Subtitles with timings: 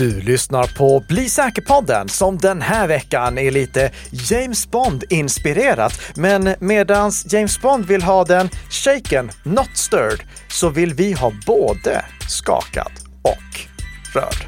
[0.00, 6.00] Du lyssnar på Bli säker-podden som den här veckan är lite James Bond-inspirerat.
[6.14, 12.04] Men medans James Bond vill ha den shaken, not stirred, så vill vi ha både
[12.28, 12.92] skakad
[13.22, 13.60] och
[14.14, 14.46] rörd.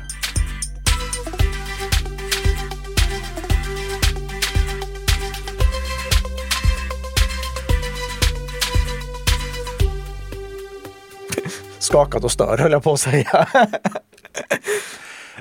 [11.79, 13.49] Skakad och störd höll jag på att säga.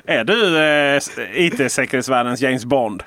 [0.06, 1.00] Är du eh,
[1.46, 3.02] IT-säkerhetsvärldens James Bond?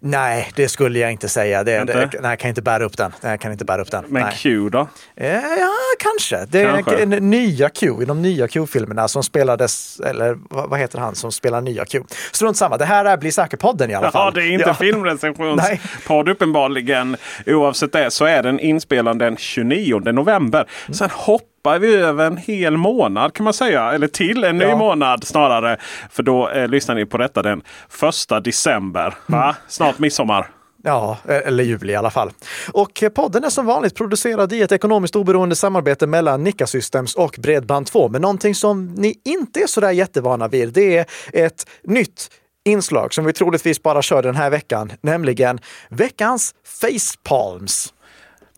[0.00, 1.64] Nej, det skulle jag inte säga.
[1.64, 1.92] Det, Inte?
[1.92, 3.12] det, nej, jag kan inte bära upp den.
[3.20, 4.04] Jag kan inte bära upp den.
[4.08, 4.34] Men nej.
[4.38, 4.88] Q då?
[5.16, 6.46] Eh, Ja, kanske.
[6.50, 7.02] Det är Kanske.
[7.02, 11.60] en nya Q i de nya Q-filmerna som spelades, eller vad heter han som spelar
[11.60, 12.02] nya Q?
[12.32, 14.34] Strunt samma, det här är Bli säker-podden i alla Jaha, fall.
[14.34, 14.74] det är inte Ja.
[14.74, 17.16] filmrecensionspodd uppenbarligen.
[17.46, 20.66] Oavsett det så är den inspelad den 29 november.
[20.92, 21.08] Sen
[21.58, 23.92] hoppar vi över en hel månad kan man säga.
[23.92, 24.76] Eller till en ny Ja.
[24.76, 25.76] månad snarare.
[26.10, 29.14] För då eh, lyssnar ni på detta den första december.
[29.26, 29.42] Va?
[29.42, 29.54] Mm.
[29.68, 30.50] Snart midsommar.
[30.82, 32.30] Ja, eller juli i alla fall.
[32.72, 37.14] Och eh, podden är som vanligt producerad i ett ekonomiskt oberoende samarbete mellan Nika Systems
[37.14, 38.10] och Bredband2.
[38.10, 42.30] Men någonting som ni inte är sådär jättevana vid, det är ett nytt
[42.64, 45.58] inslag som vi troligtvis bara kör den här veckan, nämligen
[45.90, 47.92] veckans facepalms.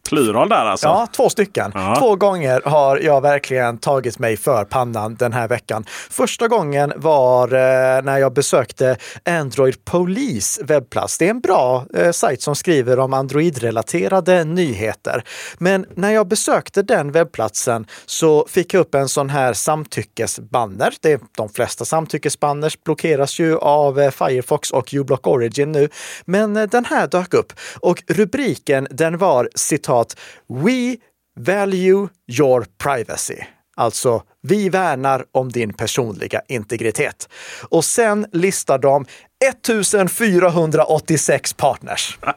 [0.09, 0.87] Plural där alltså.
[0.87, 1.73] Ja, två stycken.
[1.75, 1.97] Ja.
[1.99, 5.85] Två gånger har jag verkligen tagit mig för pannan den här veckan.
[6.11, 11.19] Första gången var eh, när jag besökte Android Police webbplats.
[11.19, 15.25] Det är en bra eh, sajt som skriver om Android-relaterade nyheter.
[15.59, 20.95] Men när jag besökte den webbplatsen så fick jag upp en sån här samtyckesbanner.
[21.01, 25.89] Det är, de flesta samtyckesbanners blockeras ju av eh, Firefox och uBlock Origin nu.
[26.25, 30.00] Men eh, den här dök upp och rubriken den var citat
[30.49, 31.01] We
[31.37, 33.47] value your privacy.
[33.77, 37.29] Alltså, vi värnar om din personliga integritet.
[37.69, 39.07] Och sen listar de
[39.49, 42.19] 1486 partners.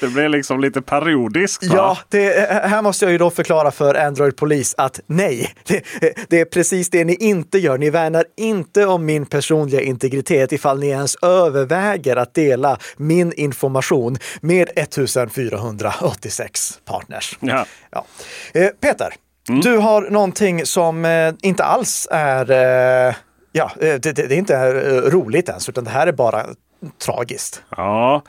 [0.00, 1.64] Det blir liksom lite parodiskt.
[1.64, 1.74] va?
[1.76, 5.82] Ja, det, här måste jag ju då förklara för Android Police att nej, det,
[6.28, 7.78] det är precis det ni inte gör.
[7.78, 14.18] Ni värnar inte om min personliga integritet ifall ni ens överväger att dela min information
[14.40, 17.38] med 1486 partners.
[17.40, 17.66] Ja.
[17.90, 18.04] Ja.
[18.54, 18.68] Eh,
[19.46, 22.50] Peter, du har någonting som eh, inte alls är
[23.08, 23.14] eh,
[23.56, 26.46] Ja, eh, det, det, det är inte eh, roligt ens, utan det här är bara
[27.04, 27.62] tragiskt.
[27.76, 28.22] Ja.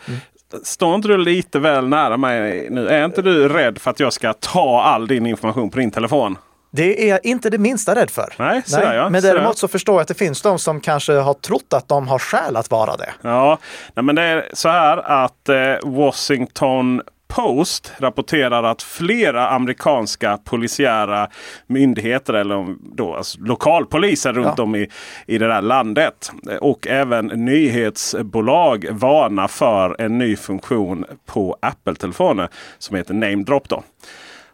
[0.64, 2.88] Står inte du lite väl nära mig nu?
[2.90, 6.38] Är inte du rädd för att jag ska ta all din information på din telefon?
[6.72, 8.34] Det är jag inte det minsta rädd för.
[8.40, 9.10] Nej, så där, ja.
[9.10, 12.08] Men däremot så förstår jag att det finns de som kanske har trott att de
[12.08, 13.10] har skäl att vara det.
[13.22, 13.58] Ja,
[13.94, 21.28] nej, men det är så här att eh, Washington Post rapporterar att flera amerikanska polisiära
[21.68, 24.64] myndigheter eller då, alltså lokalpoliser runt Ja.
[24.64, 24.90] om i,
[25.26, 32.96] i det där landet och även nyhetsbolag varnar för en ny funktion på Apple-telefoner som
[32.96, 33.70] heter Name Drop.
[33.70, 33.84] Då.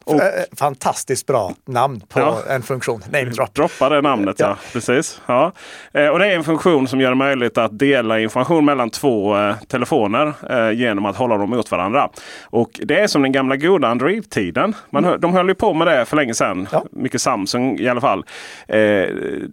[0.06, 2.38] Och, Eh, Fantastiskt bra namn på Ja.
[2.50, 3.02] en funktion.
[3.12, 3.54] Name drop.
[3.54, 4.48] Droppa det namnet, ja.
[4.48, 4.58] Ja.
[4.74, 5.22] Precis.
[5.26, 5.52] Ja.
[5.94, 9.38] Eh, och det är en funktion som gör det möjligt att dela information mellan två
[9.38, 12.10] eh, telefoner eh, genom att hålla dem mot varandra.
[12.44, 14.76] Och det är som den gamla goda Android-tiden.
[14.90, 16.68] Man hö- De höll ju på med det för länge sedan.
[16.72, 16.86] Ja.
[16.92, 18.26] Mycket Samsung i alla fall.
[18.68, 18.78] Eh,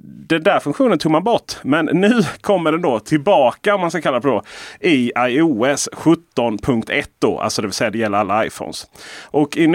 [0.04, 1.52] den där funktionen tog man bort.
[1.62, 2.10] Men nu
[2.40, 4.42] kommer den då tillbaka, om man ska kalla det då,
[4.80, 7.04] i iOS 17.1.
[7.18, 8.86] Då, alltså det vill säga det gäller alla iPhones.
[9.24, 9.66] Och i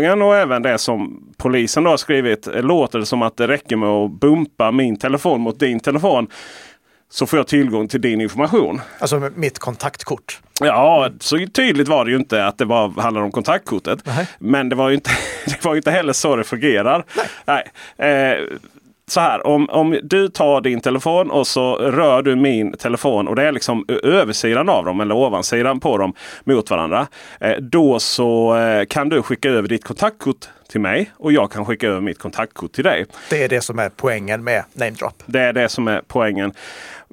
[0.00, 3.48] nyhetsinslagen och även det som polisen då har skrivit eh, låter det som att det
[3.48, 6.28] räcker med att bumpa min telefon mot din telefon.
[7.12, 8.80] Så får jag tillgång till din information.
[8.98, 10.40] Alltså mitt kontaktkort.
[10.60, 13.98] Ja, så tydligt var det ju inte att det var, handlade om kontaktkortet.
[14.06, 14.28] Nej.
[14.38, 15.10] Men det var ju inte,
[15.46, 17.04] det var inte heller så det fungerar.
[17.44, 17.70] Nej.
[17.98, 18.38] Eh,
[19.10, 23.36] så här, om, om du tar din telefon och så rör du min telefon och
[23.36, 27.06] det är liksom översidan av dem eller ovansidan på dem mot varandra.
[27.40, 31.66] Eh, då så eh, kan du skicka över ditt kontaktkort till mig och jag kan
[31.66, 33.06] skicka över mitt kontaktkort till dig.
[33.30, 35.22] Det är det som är poängen med name drop.
[35.26, 36.52] Det är det som är poängen.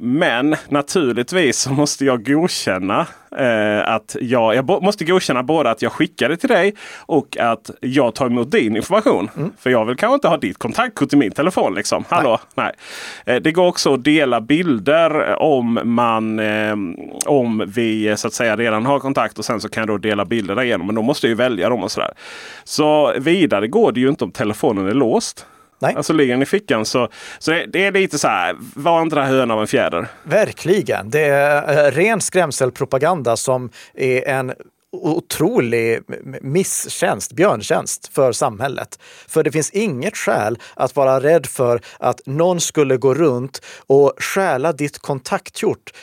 [0.02, 3.08] Men naturligtvis så måste jag godkänna
[3.38, 7.72] eh, att jag, jag måste godkänna både att jag skickar det till dig och att
[7.82, 9.30] jag tar emot din information.
[9.60, 11.76] För jag vill kanske inte ha ditt kontaktkort i min telefon.
[11.76, 12.04] Liksom.
[12.10, 12.40] Hallå?
[12.56, 12.74] Nej.
[13.26, 16.76] Eh, det går också att dela bilder om man eh,
[17.26, 19.98] om vi eh, så att säga redan har kontakt och sen så kan jag då
[19.98, 20.88] dela bilder därigenom.
[20.88, 22.14] Men då måste jag ju välja dem och sådär.
[22.64, 25.46] Så vidare går det ju inte om telefonen är låst.
[25.80, 25.94] Nej.
[25.96, 27.10] Alltså ligger den i fickan så,
[27.40, 30.08] så det, det är lite så här, var inte det här hönan av en fjäder?
[30.24, 31.10] Verkligen.
[31.10, 34.54] Det är eh, ren skrämselpropaganda som är en
[35.06, 36.02] otrolig
[36.42, 39.00] misstjänst, björntjänst för samhället.
[39.28, 44.14] För det finns inget skäl att vara rädd för att någon skulle gå runt och
[44.18, 45.94] stjäla ditt kontaktkort,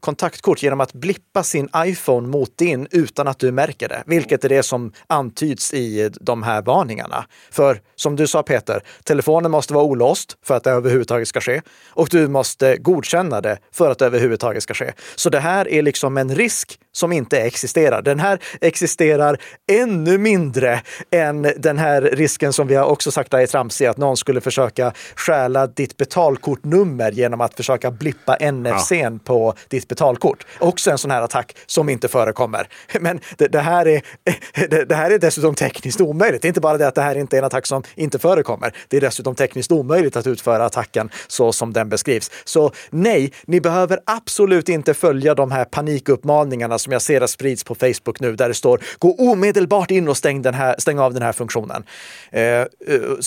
[0.00, 4.02] kontaktkort genom att blippa sin iPhone mot din utan att du märker det.
[4.06, 7.24] Vilket är det som antyds i de här varningarna.
[7.50, 11.62] För som du sa Peter, telefonen måste vara olåst för att det överhuvudtaget ska ske.
[11.88, 14.92] Och du måste godkänna det för att det överhuvudtaget ska ske.
[15.16, 18.02] Så det här är liksom en risk som inte existerar.
[18.02, 19.38] Den här existerar
[19.70, 20.80] ännu mindre
[21.10, 24.92] än den här risken som vi har också sagt är tramsig, att någon skulle försöka
[25.16, 29.10] stjäla ditt betalkortnummer genom att försöka blippa NFC ja.
[29.24, 30.46] på ditt betalkort.
[30.58, 32.68] Också en sån här attack som inte förekommer.
[33.00, 34.02] Men det, det här, är,
[34.68, 36.42] det, det, här är dessutom tekniskt omöjligt.
[36.42, 38.72] Det är inte bara det att det här inte är en attack som inte förekommer.
[38.88, 42.30] Det är dessutom tekniskt omöjligt att utföra attacken så som den beskrivs.
[42.44, 47.64] Så nej, ni behöver absolut inte följa de här panikuppmaningarna som jag ser att sprids
[47.64, 51.14] på Facebook nu, där det står gå omedelbart in och stäng, den här, stäng av
[51.14, 51.84] den här funktionen.
[52.30, 52.66] Eh, uh,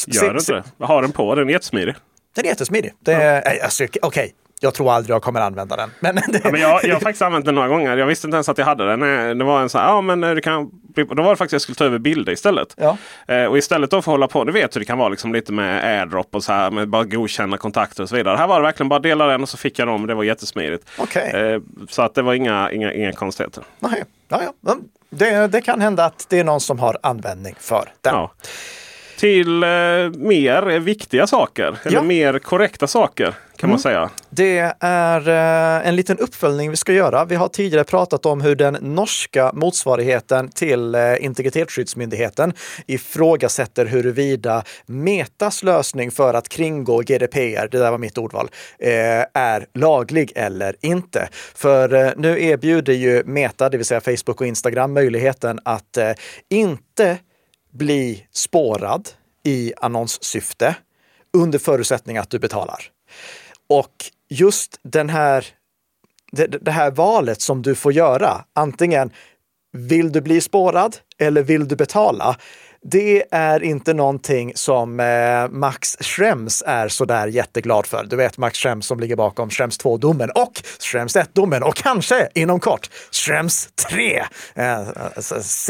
[0.07, 0.85] Gör den inte det?
[0.85, 1.35] Har den på?
[1.35, 1.95] Den är jättesmidig.
[2.35, 2.93] Den är jättesmidig.
[2.99, 3.63] Det, ja.
[3.63, 4.29] alltså, Okej, okay.
[4.63, 5.89] Jag tror aldrig jag kommer använda den.
[5.99, 6.41] Men, det...
[6.43, 7.97] ja, men jag, jag har faktiskt använt den några gånger.
[7.97, 9.37] Jag visste inte ens att jag hade den.
[9.37, 10.71] Det var en så här, ja men du kan...
[10.95, 12.75] Då var det faktiskt jag skulle ta över bilder istället.
[12.77, 12.97] Ja.
[13.27, 15.33] Eh, och istället då för att hålla på, du vet hur det kan vara liksom
[15.33, 18.37] lite med airdrop och så här med bara godkänna kontakter och så vidare.
[18.37, 20.07] Här var det verkligen bara dela den och så fick jag dem.
[20.07, 20.89] Det var jättesmidigt.
[20.97, 21.29] Okay.
[21.29, 23.63] Eh, så att det var inga, inga, inga konstigheter.
[23.79, 24.77] Nej, ja, ja.
[25.09, 28.13] Det, det kan hända att det är någon som har användning för den.
[28.13, 28.31] Ja
[29.21, 29.69] till eh,
[30.13, 31.77] mer viktiga saker.
[31.83, 32.03] Eller ja.
[32.03, 33.69] mer korrekta saker kan mm.
[33.69, 34.09] man säga.
[34.29, 37.25] Det är eh, en liten uppföljning vi ska göra.
[37.25, 42.53] Vi har tidigare pratat om hur den norska motsvarigheten till eh, Integritetsskyddsmyndigheten
[42.87, 48.91] ifrågasätter huruvida Metas lösning för att kringgå GDPR, det där var mitt ordval, eh,
[49.33, 51.29] är laglig eller inte.
[51.55, 56.11] För eh, nu erbjuder ju Meta, det vill säga Facebook och Instagram, möjligheten att eh,
[56.49, 57.17] inte
[57.71, 59.09] bli spårad
[59.43, 60.75] i annonssyfte
[61.33, 62.83] under förutsättning att du betalar.
[63.69, 63.95] Och
[64.29, 65.45] just den här,
[66.31, 69.11] det, det här valet som du får göra, antingen
[69.71, 72.37] vill du bli spårad eller vill du betala?
[72.83, 78.03] Det är inte någonting som eh, Max Schrems är sådär jätteglad för.
[78.03, 82.59] Du vet Max Schrems som ligger bakom Schrems 2-domen och Schrems 1-domen och kanske inom
[82.59, 84.23] kort Schrems 3,
[84.55, 84.87] eh,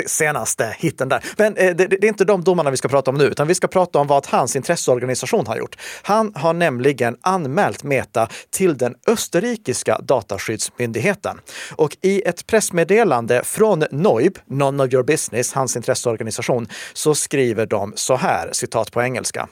[0.06, 1.24] senaste hitten där.
[1.38, 3.56] Men eh, det, det, är inte de domarna vi ska prata om nu, utan vi
[3.56, 5.76] ska prata om vad hans intresseorganisation har gjort.
[6.02, 11.40] Han har nämligen anmält Meta till den österrikiska dataskyddsmyndigheten.
[11.76, 16.68] Och i ett pressmeddelande från NOIB, None of your business, hans intresseorganisation,
[17.02, 19.50] så skriver de så här, citat på engelska.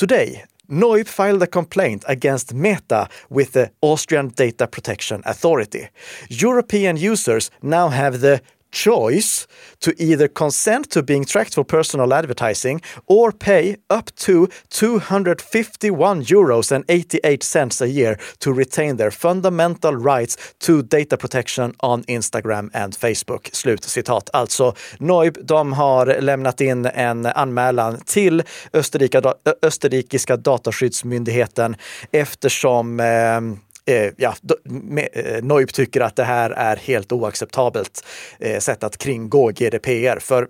[0.00, 5.88] Today, Noip filed a complaint against Meta with the Austrian Data Protection Authority.
[6.28, 9.46] European users now have the choice
[9.80, 16.72] to either consent to being tracked for personal advertising or pay up to 251 euros
[16.72, 22.70] and 88 cents a year to retain their fundamental rights to data protection on Instagram
[22.72, 23.50] and Facebook.
[23.52, 24.30] Slut citat.
[24.32, 28.42] Alltså Neub, de har lämnat in en anmälan till
[28.72, 31.76] Österrika, österrikiska dataskyddsmyndigheten
[32.12, 33.40] eftersom eh,
[33.88, 34.34] eh, ja,
[35.12, 38.04] eh, Neub tycker att det här är helt oacceptabelt
[38.38, 40.18] eh, sätt att kringgå GDPR.
[40.18, 40.48] För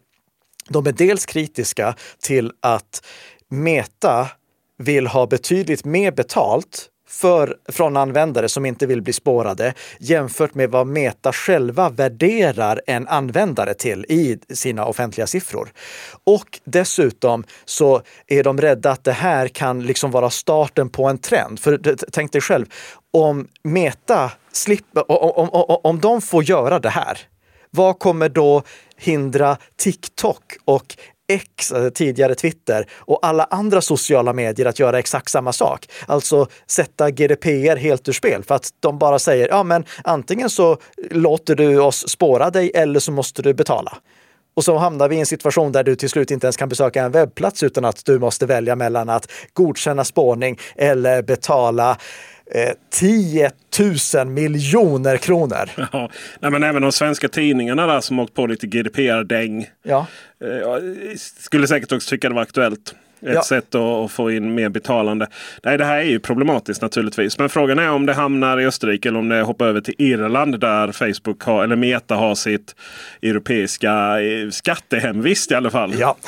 [0.69, 3.05] de är dels kritiska till att
[3.49, 4.29] Meta
[4.79, 10.71] vill ha betydligt mer betalt för, från användare som inte vill bli spårade jämfört med
[10.71, 15.68] vad Meta själva värderar en användare till i sina offentliga siffror.
[16.25, 21.18] Och dessutom så är de rädda att det här kan liksom vara starten på en
[21.18, 21.61] trend.
[21.61, 22.66] För tänk dig själv,
[23.12, 27.18] om Meta slipper, om, om, om de får göra det här,
[27.70, 28.62] vad kommer då
[28.96, 30.96] hindra TikTok och
[31.32, 35.86] X, eh, tidigare Twitter, och alla andra sociala medier att göra exakt samma sak.
[36.06, 40.76] Alltså sätta GDPR helt ur spel för att de bara säger, ja men antingen så
[41.10, 43.98] låter du oss spåra dig eller så måste du betala.
[44.58, 47.02] Och så hamnar vi i en situation där du till slut inte ens kan besöka
[47.02, 51.98] en webbplats utan att du måste välja mellan att godkänna spårning eller betala
[52.55, 53.50] eh, 10
[54.14, 55.71] 000 miljoner kronor.
[55.93, 59.67] Ja, nej, men även de svenska tidningarna där som åkt på lite GDPR-däng.
[59.83, 60.07] Ja.
[60.45, 60.81] Eh,
[61.17, 62.95] skulle säkert också tycka det var aktuellt.
[63.22, 63.42] Ett Ja.
[63.42, 65.26] sätt att, få in mer betalande.
[65.64, 67.38] Nej, det här är ju problematiskt naturligtvis.
[67.38, 70.60] Men frågan är om det hamnar i Österrike eller om det hoppar över till Irland
[70.60, 72.75] där Facebook har, eller Meta har sitt
[73.22, 75.94] europeiska eh, skattehemvist i alla fall.
[75.98, 76.16] Ja,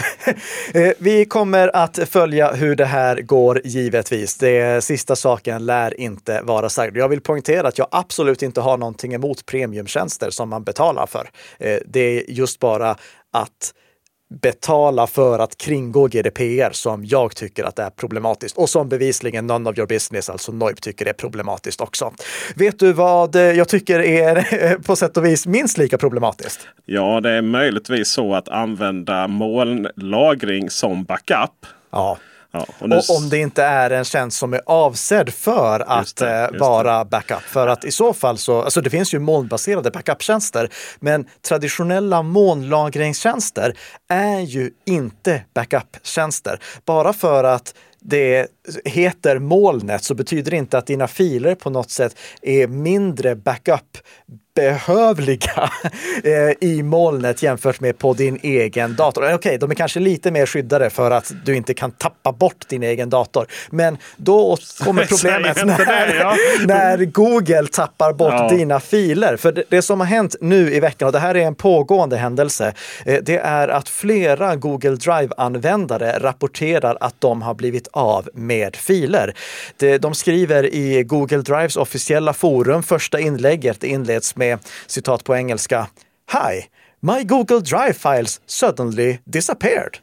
[0.75, 4.37] Eh, vi kommer att följa hur det här går givetvis.
[4.38, 6.97] Det sista saken lär inte vara sagd.
[6.97, 11.28] Jag vill poängtera att jag absolut inte har någonting emot premiumtjänster som man betalar för.
[11.59, 12.90] Eh, Det är just bara
[13.32, 13.75] att
[14.30, 19.46] betala för att kringgå GDPR som jag tycker att det är problematiskt och som bevisligen
[19.46, 22.12] None of your business, alltså Noip, tycker är problematiskt också.
[22.56, 26.60] Vet du vad jag tycker är på sätt och vis minst lika problematiskt?
[26.84, 31.66] Ja, det är möjligtvis så att använda molnlagring som backup.
[31.90, 32.18] Ja,
[32.52, 36.00] Ja, och nu- Och om det inte är en tjänst som är avsedd för att
[36.00, 37.42] Just det, eh, just vara backup.
[37.42, 43.76] För att i så fall så, alltså det finns ju molnbaserade backuptjänster, men traditionella molnlagringstjänster
[44.09, 46.61] är ju inte backuptjänster.
[46.85, 48.47] Bara för att det
[48.85, 53.99] heter molnet så betyder det inte att dina filer på något sätt är mindre backup
[54.61, 55.71] behövliga
[56.25, 59.35] eh, i molnet jämfört med på din egen dator.
[59.35, 62.83] Okej, de är kanske lite mer skyddade för att du inte kan tappa bort din
[62.83, 63.47] egen dator.
[63.71, 66.37] Men då kommer problemet när, det, ja.
[66.67, 68.49] när Google tappar bort Ja.
[68.49, 69.37] dina filer.
[69.37, 72.17] För det, det som har hänt nu i veckan, och det här är en pågående
[72.17, 72.73] händelse,
[73.07, 79.35] eh, det är att flera Google Drive-användare rapporterar att de har blivit av med filer.
[80.00, 84.50] De skriver i Google Drives officiella forum, första inlägget inleds med
[84.87, 85.87] citat på engelska.
[86.33, 86.66] Hi,
[87.00, 89.99] my Google Drive files suddenly disappeared.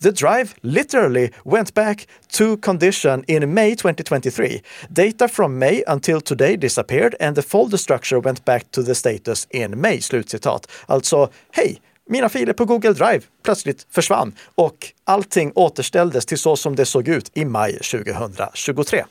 [0.00, 4.62] The drive literally went back to condition in May 2023.
[4.88, 9.46] Data from May until today disappeared and the folder structure went back to the status
[9.50, 10.00] in May.
[10.00, 10.66] Slutcitat.
[10.86, 11.80] Alltså, hej!
[12.08, 17.08] Mina filer på Google Drive plötsligt försvann och allting återställdes till så som det såg
[17.08, 19.04] ut i maj 2023.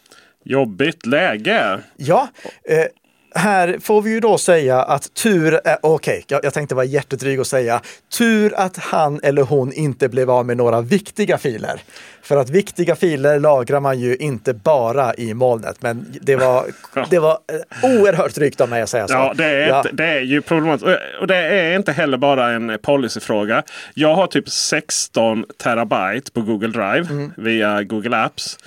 [0.44, 1.80] Jobbigt läge.
[1.98, 2.30] Ja,
[2.64, 2.86] eh,
[3.36, 7.40] här får vi ju då säga att tur är, okej, jag, jag tänkte vara jättedryg
[7.40, 7.82] och säga
[8.18, 11.82] tur att han eller hon inte blev av med några viktiga filer.
[12.24, 16.66] För att viktiga filer lagrar man ju inte bara i molnet, men det var,
[17.10, 19.14] det var eh, oerhört drygt av mig att säga så.
[19.14, 19.78] Ja, det är, Ja.
[19.78, 20.84] Inte, det är ju problematiskt.
[20.88, 23.64] Och- Och det är inte heller bara en policyfråga.
[23.94, 27.32] Jag har typ 16 terabyte på Google Drive Mm.
[27.38, 28.58] via Google Apps.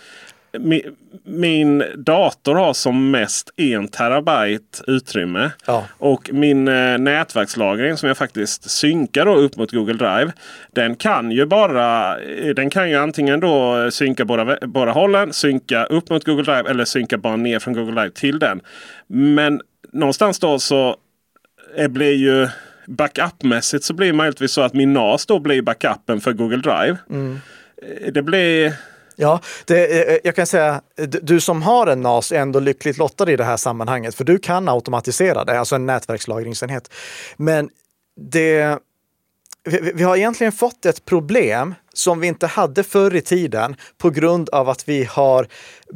[0.58, 0.90] Mi-
[1.26, 5.50] Min dator har som mest en terabyte utrymme.
[5.66, 5.84] Ja.
[5.98, 10.32] Och min eh, nätverkslagring som jag faktiskt synkar då upp mot Google Drive.
[10.72, 15.84] Den kan ju bara eh, Den kan ju antingen då synka båda, båda hållen, synka
[15.84, 18.60] upp mot Google Drive eller synka bara ner från Google Drive till den.
[19.06, 19.60] Men
[19.92, 20.96] någonstans då så
[21.76, 22.48] eh, blir ju
[22.86, 26.96] backupmässigt så blir det möjligtvis så att min NAS då blir backupen för Google Drive.
[27.10, 28.72] Eh, Det blir
[29.16, 32.60] Ja, det, eh, eh, jag kan säga, eh, du som har en NAS är ändå
[32.60, 36.92] lyckligt lottad i det här sammanhanget, för du kan automatisera det, alltså en nätverkslagringsenhet.
[37.36, 37.70] Men
[38.30, 38.78] det,
[39.64, 44.10] vi, vi har egentligen fått ett problem som vi inte hade förr i tiden på
[44.10, 45.48] grund av att vi har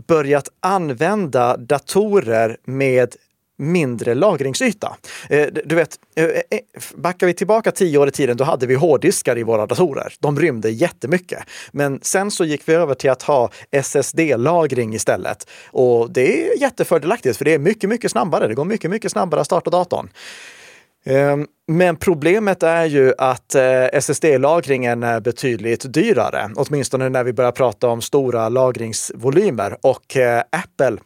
[0.06, 3.16] börjat använda datorer med
[3.58, 4.96] mindre lagringsyta.
[5.30, 6.60] Eh, du vet, eh, eh,
[6.94, 10.12] backar vi tillbaka tio år i tiden, då hade vi hårddiskar i våra datorer.
[10.18, 11.38] De rymde jättemycket.
[11.72, 15.50] Men sen så gick vi över till att ha SSD-lagring istället.
[15.66, 18.46] Och det är jättefördelaktigt, för det är mycket, mycket snabbare.
[18.46, 20.08] Det går mycket, mycket snabbare att starta datorn.
[21.04, 23.54] Ehm, men problemet är ju att
[23.92, 29.76] SSD-lagringen är betydligt dyrare, åtminstone när vi börjar prata om stora lagringsvolymer.
[29.82, 30.16] Och
[30.50, 30.98] Apple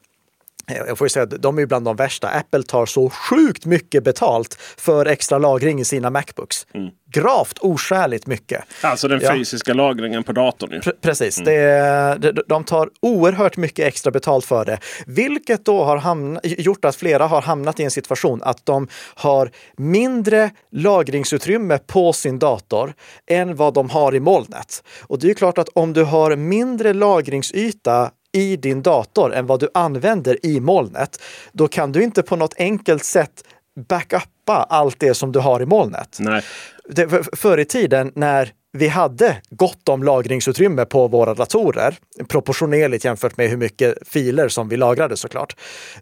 [0.67, 2.29] jag får säga att de är bland de värsta.
[2.29, 6.67] Apple tar så sjukt mycket betalt för extra lagring i sina Macbooks.
[7.13, 8.65] Gravt oskäligt mycket.
[8.83, 9.33] alltså den Ja.
[9.35, 10.71] fysiska lagringen på datorn.
[10.71, 14.79] Pre- Precis, det, de, de tar oerhört mycket extra betalt för det.
[15.07, 20.51] Vilket då har gjort att flera har hamnat i en situation att de har mindre
[20.73, 22.95] lagringsutrymme på sin dator
[23.27, 24.83] än vad de har i molnet.
[25.03, 29.61] Och det är klart att om du har mindre lagringsyta i din dator än vad
[29.61, 31.23] du använder i molnet,
[31.53, 33.45] då kan du inte på något enkelt sätt
[33.89, 36.45] backuppa allt det som du har i molnet Nej.
[36.89, 41.99] det, för, förr i tiden när vi hade gott om lagringsutrymme på våra datorer,
[42.29, 45.57] proportionerligt jämfört med hur mycket filer som vi lagrade såklart.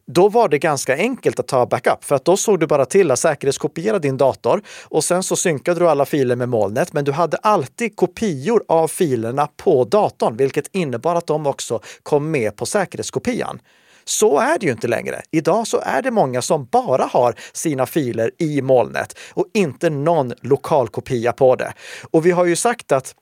[0.07, 3.11] Då var det ganska enkelt att ta backup för att då såg du bara till
[3.11, 6.93] att säkerhetskopiera din dator och sen så synkade du alla filer med molnet.
[6.93, 12.31] Men du hade alltid kopior av filerna på datorn, vilket innebar att de också kom
[12.31, 13.61] med på säkerhetskopian.
[14.11, 15.23] Så är det ju inte längre.
[15.31, 20.33] Idag så är det många som bara har sina filer i molnet och inte någon
[20.41, 21.73] lokal kopia på det.
[22.11, 23.15] Och vi har ju sagt att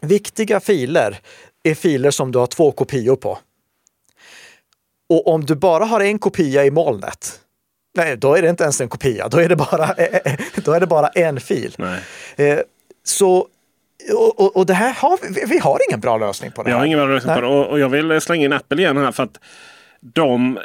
[0.00, 1.18] viktiga filer,
[1.62, 3.38] är filer som du har två kopior på.
[5.08, 7.40] Och om du bara har en kopia i molnet,
[7.96, 9.28] nej, då är det inte ens en kopia.
[9.28, 9.86] Då är det bara,
[10.64, 11.74] då är det bara en fil.
[12.36, 12.58] Eh,
[13.04, 13.48] så
[14.12, 16.70] och, och, och, det här har vi, vi har ingen bra lösning på det.
[16.70, 17.42] Vi har ingen bra lösning nej.
[17.42, 17.54] på det.
[17.54, 19.40] Och, och jag vill slänga in Apple igen här för att
[20.00, 20.58] de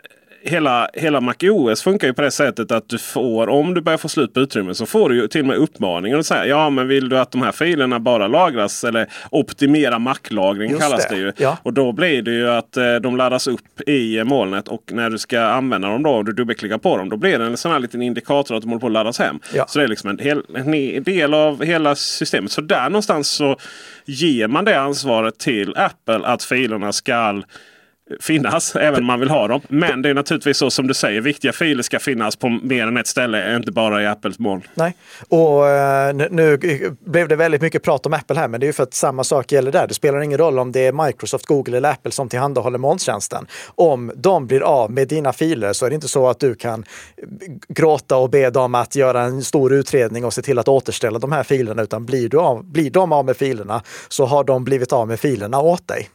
[0.44, 4.10] hela, hela MacOS funkar ju på det sättet att du får, om du börjar få
[4.10, 6.88] slut på utrymme, så får du ju till och med uppmaningen att säga ja men
[6.88, 11.32] vill du att de här filerna bara lagras eller optimera Mac-lagring kallas det, det ju.
[11.38, 11.58] Ja.
[11.64, 15.18] Och då blir det ju att eh, de laddas upp i molnet och när du
[15.18, 17.80] ska använda dem då och du dubbelklickar på dem då blir det en sån här
[17.80, 19.40] liten indikator att de håller på att laddas hem.
[19.54, 19.66] Ja.
[19.68, 22.52] Så det är liksom en, hel, en del av hela systemet.
[22.52, 23.58] Så där någonstans så
[24.06, 27.46] ger man det ansvaret till Apple att filerna skall
[28.22, 29.62] finnas även om man vill ha dem.
[29.68, 32.98] Men det är naturligtvis så som du säger, viktiga filer ska finnas på mer än
[32.98, 34.62] ett ställe, inte bara i Apples moln.
[34.74, 34.96] Nej,
[35.30, 36.58] och eh, nu
[37.06, 39.24] blev det väldigt mycket prat om Apple här, men det är ju för att samma
[39.24, 39.88] sak gäller där.
[39.88, 43.48] Det spelar ingen roll om det är Microsoft, Google eller Apple som tillhandahåller molntjänsten.
[43.76, 46.86] Om de blir av med dina filer så är det inte så att du kan
[47.68, 51.32] gråta och be dem att göra en stor utredning och se till att återställa de
[51.32, 54.94] här filerna, utan blir, du av, blir de av med filerna så har de blivit
[54.94, 56.10] av med filerna åt dig.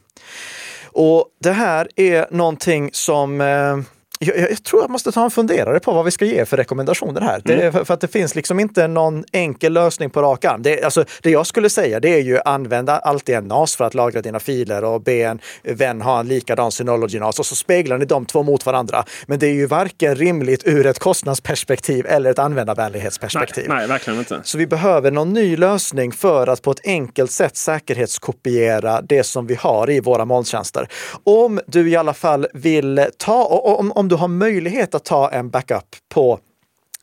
[0.91, 3.77] Och det här är någonting som eh,
[4.19, 7.21] jag, jag, tror jag måste ta en funderare på vad vi ska ge för rekommendationer
[7.21, 7.41] här.
[7.45, 7.59] Mm.
[7.59, 10.61] Det, för, att det finns liksom inte någon enkel lösning på rak arm.
[10.61, 13.93] Det, alltså, det jag skulle säga det är ju använda alltid en NAS för att
[13.93, 18.05] lagra dina filer och be en vän ha en likadan Synology-NAS och så speglar ni
[18.05, 19.05] de två mot varandra.
[19.27, 23.65] Men det är ju varken rimligt ur ett kostnadsperspektiv eller ett användarvänlighetsperspektiv.
[23.67, 24.41] Nej, nej, verkligen inte.
[24.43, 29.47] Så vi behöver någon ny lösning för att på ett enkelt sätt säkerhetskopiera det som
[29.47, 30.87] vi har i våra molntjänster.
[31.23, 35.49] Om du i alla fall vill ta, om, om du har möjlighet att ta en
[35.49, 36.39] backup på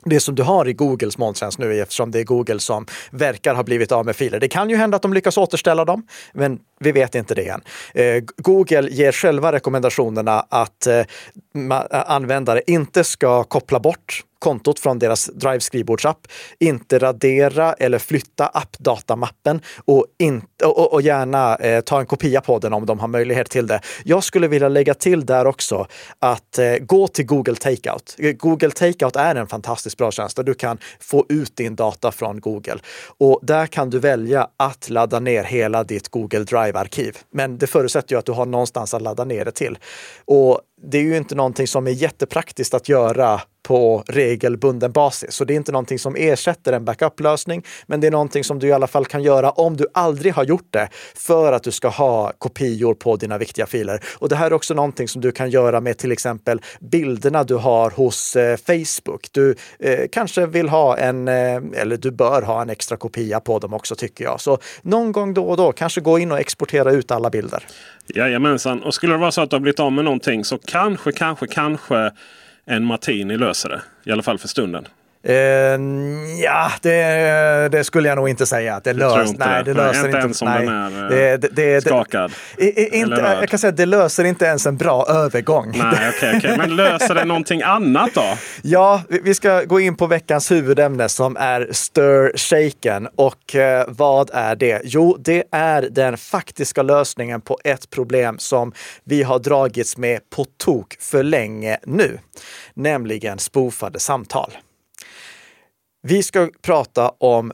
[0.04, 3.62] det som du har i Googles molntjänst nu eftersom det är Google som verkar ha
[3.62, 4.40] blivit av med filer.
[4.40, 7.62] Det kan ju hända att de lyckas återställa dem, men vi vet inte det än.
[7.94, 11.04] Eh, Google ger själva rekommendationerna att eh,
[11.90, 16.18] användare inte ska koppla bort kontot från deras Drive skrivbordsapp,
[16.58, 20.06] inte radera eller flytta appdatamappen och,
[20.64, 23.80] och, och gärna eh, ta en kopia på den om de har möjlighet till det.
[24.04, 25.86] Jag skulle vilja lägga till där också
[26.18, 28.16] att eh, gå till Google Takeout.
[28.18, 32.12] Eh, Google Takeout är en fantastiskt bra tjänst där du kan få ut din data
[32.12, 32.78] från Google
[33.18, 37.18] och där kan du välja att ladda ner hela ditt Google Drive-arkiv.
[37.30, 39.78] Men det förutsätter ju att du har någonstans att ladda ner det till.
[40.24, 45.35] Och det är ju inte någonting som är jättepraktiskt att göra på regelbunden basis.
[45.35, 48.67] Så det är inte någonting som ersätter en backup-lösning, men det är någonting som du
[48.67, 51.89] i alla fall kan göra om du aldrig har gjort det för att du ska
[51.89, 54.04] ha kopior på dina viktiga filer.
[54.19, 57.54] Och det här är också någonting som du kan göra med till exempel bilderna du
[57.54, 59.28] har hos eh, Facebook.
[59.32, 63.58] Du eh, kanske vill ha en, eh, eller du bör ha en extra kopia på
[63.58, 64.41] dem också tycker jag.
[64.41, 67.67] Så någon gång då och då kanske gå in och exportera ut alla bilder.
[68.14, 71.12] Jajamensan, och skulle det vara så att du har blivit av med någonting så kanske,
[71.12, 72.10] kanske, kanske
[72.64, 73.82] en Martini löser det.
[74.04, 74.86] I alla fall för stunden.
[75.28, 75.34] Uh,
[76.43, 78.80] ja, det, det, skulle jag nog inte säga.
[78.84, 80.19] Det, lös, nej, det löser inte.
[80.19, 80.67] ens om nej.
[80.67, 82.32] är det, det, skakad.
[82.58, 85.73] inte, jag kan säga att det löser inte ens en bra övergång.
[85.78, 86.56] Nej, okay, okay.
[86.58, 88.39] Men löser det någonting annat då?
[88.62, 93.08] Ja, vi ska gå in på veckans huvudämne som är Stir Shaken.
[93.17, 94.80] Och uh, vad är det?
[94.84, 98.73] Jo, det är den faktiska lösningen på ett problem som
[99.04, 102.19] vi har dragits med på tok för länge nu,
[102.75, 104.52] nämligen spoofade samtal.
[106.08, 107.52] Vi ska prata om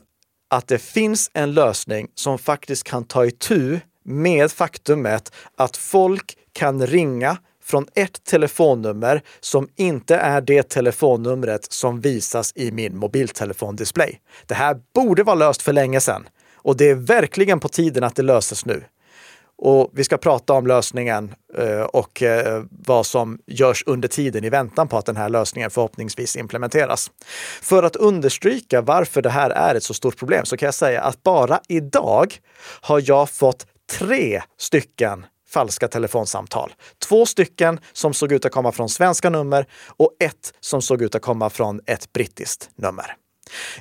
[0.49, 6.87] att det finns en lösning som faktiskt kan ta itu med faktumet att folk kan
[6.87, 14.19] ringa från ett telefonnummer som inte är det telefonnumret som visas i min mobiltelefondisplay.
[14.47, 18.15] Det här borde vara löst för länge sedan och det är verkligen på tiden att
[18.15, 18.83] det löses nu.
[19.57, 24.49] Och vi ska prata om lösningen eh, och eh, vad som görs under tiden i
[24.49, 27.11] väntan på att den här lösningen förhoppningsvis implementeras.
[27.61, 31.01] För att understryka varför det här är ett så stort problem så kan jag säga
[31.01, 32.35] att bara idag
[32.81, 33.67] har jag fått
[33.99, 36.73] tre stycken falska telefonsamtal.
[37.07, 41.15] Två stycken som såg ut att komma från svenska nummer och ett som såg ut
[41.15, 43.15] att komma från ett brittiskt nummer.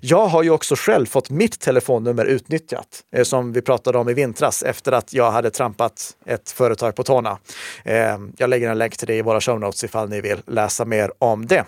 [0.00, 4.14] Jag har ju också själv fått mitt telefonnummer utnyttjat, eh, som vi pratade om i
[4.14, 7.38] vintras efter att jag hade trampat ett företag på tårna.
[7.84, 10.84] Eh, jag lägger en länk till det i våra show notes ifall ni vill läsa
[10.84, 11.64] mer om det.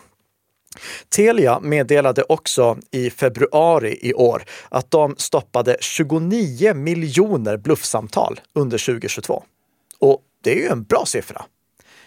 [1.08, 9.42] Telia meddelade också i februari i år att de stoppade 29 miljoner bluffsamtal under 2022.
[9.98, 11.44] Och det är ju en bra siffra.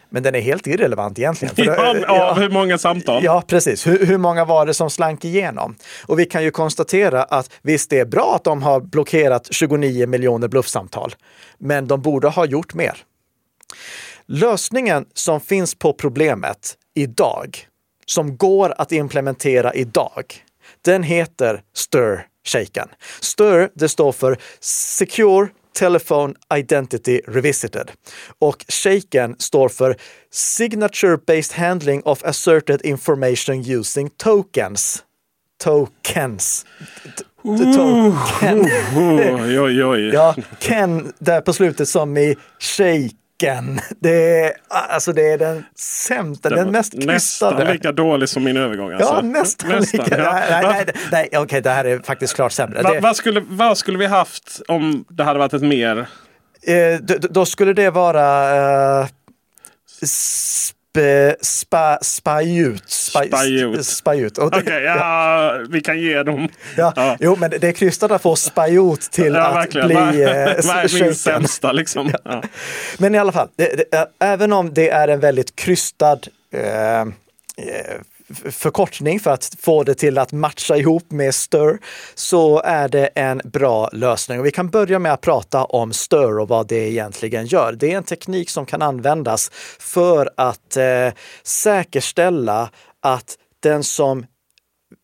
[0.09, 1.55] Men den är helt irrelevant egentligen.
[1.55, 1.63] För
[2.07, 3.23] ja, av hur många samtal?
[3.23, 3.87] Ja, precis.
[3.87, 5.75] Hur, hur, många var det som slank igenom?
[6.05, 10.07] Och vi kan ju konstatera att visst, det är bra att de har blockerat 29
[10.07, 11.15] miljoner bluffsamtal,
[11.57, 12.97] men de borde ha gjort mer.
[14.25, 17.67] Lösningen som finns på problemet idag,
[18.05, 20.23] som går att implementera idag,
[20.81, 22.87] den heter STIR shaken.
[23.21, 27.91] STIR, det står för Secure Telephone Identity Revisited.
[28.39, 29.95] Och shaken står för
[30.31, 35.03] Signature Based Handling of Asserted Information Using Tokens.
[35.63, 36.65] Tokens.
[39.83, 40.09] Oj.
[40.13, 43.09] Ja, Ken där på slutet som i shake
[43.41, 43.80] Häcken.
[44.00, 47.13] Det är, alltså det är den sämsta, den mest krystade.
[47.13, 48.91] Nästan lika dålig som min övergång.
[48.91, 49.13] Alltså.
[49.13, 50.17] Ja, nästan, nästan lika.
[50.17, 50.34] Ja.
[50.34, 52.82] Nej, nej, nej, nej okej, okay, det här är faktiskt klart sämre.
[52.82, 56.08] Va, vad, skulle, vad skulle vi haft om det hade varit ett mer...
[56.62, 58.56] Eh, då, då, skulle det vara
[59.02, 59.08] eh,
[61.41, 62.89] spa, spajut.
[62.89, 63.86] Spajut.
[63.86, 64.38] spajut.
[64.38, 66.49] Okej, okay, ja, ja, vi kan ge dem.
[66.77, 67.17] Ja, ja.
[67.19, 69.88] Jo, men det är krystat att få spajut till ja, att verkligen.
[69.88, 72.12] bli Vad är min sämsta liksom?
[72.23, 72.43] Ja.
[72.97, 76.19] Men i alla fall, det, det, även om det är en väldigt krystad
[76.51, 77.05] eh,
[78.51, 81.79] förkortning för att få det till att matcha ihop med STIR
[82.15, 84.39] så är det en bra lösning.
[84.39, 87.73] Och vi kan börja med att prata om STIR och vad det egentligen gör.
[87.73, 91.09] Det är en teknik som kan användas för att eh,
[91.43, 92.69] säkerställa
[93.01, 94.25] att den som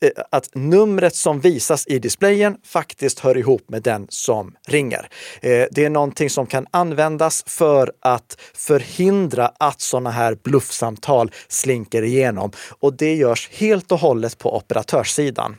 [0.03, 5.09] Eh, att numret som visas i displayen faktiskt hör ihop med den som ringer.
[5.41, 12.03] Eh, det är någonting som kan användas för att förhindra att sådana här bluffsamtal slinker
[12.03, 15.55] igenom och det görs helt och hållet på operatörssidan.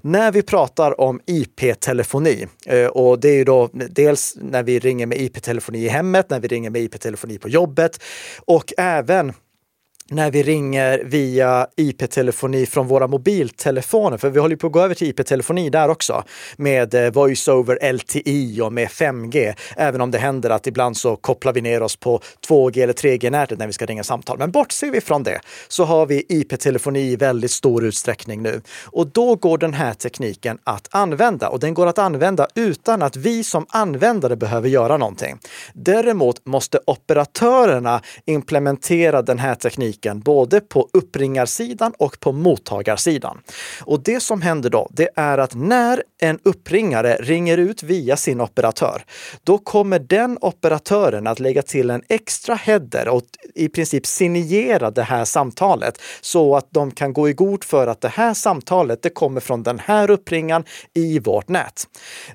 [0.00, 5.06] När vi pratar om IP-telefoni eh, och det är ju då dels när vi ringer
[5.06, 8.00] med IP-telefoni i hemmet, när vi ringer med IP-telefoni på jobbet
[8.46, 9.32] och även
[10.10, 14.94] när vi ringer via IP-telefoni från våra mobiltelefoner, för vi håller på att gå över
[14.94, 16.24] till IP-telefoni där också,
[16.56, 19.54] med eh, voice over LTI och med 5G.
[19.76, 23.58] Även om det händer att ibland så kopplar vi ner oss på 2G eller 3G-nätet
[23.58, 24.38] när vi ska ringa samtal.
[24.38, 28.60] Men bortser vi från det så har vi IP-telefoni i väldigt stor utsträckning nu.
[28.84, 33.16] Och då går den här tekniken att använda och den går att använda utan att
[33.16, 35.38] vi som användare behöver göra någonting.
[35.74, 43.38] Däremot måste operatörerna implementera den här tekniken trafiken både på uppringarsidan och på mottagarsidan.
[43.86, 48.40] Och det som händer då, det är att när en uppringare ringer ut via sin
[48.40, 49.04] operatör,
[49.44, 53.22] då kommer den operatören att lägga till en extra header och
[53.54, 58.00] i princip signera det här samtalet så att de kan gå i god för att
[58.00, 61.86] det här samtalet, det kommer från den här uppringaren i vårt nät.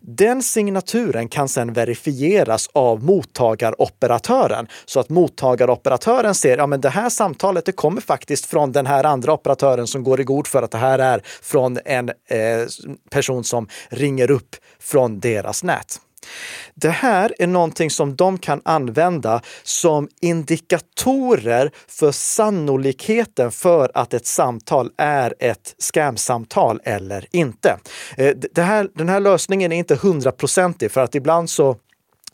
[0.01, 7.09] Den signaturen kan sedan verifieras av mottagaroperatören så att mottagaroperatören ser, ja men det här
[7.09, 10.63] samtalet materialet det kommer faktiskt från den här andra operatören som går i god för
[10.63, 12.67] att det här är från en eh,
[13.09, 15.99] person som ringer upp från deras nät.
[16.75, 24.25] Det här är någonting som de kan använda som indikatorer för sannolikheten för att ett
[24.25, 27.77] samtal är ett scamsamtal eller inte.
[28.17, 31.77] Eh, det här, den här lösningen är inte hundraprocentig för att ibland så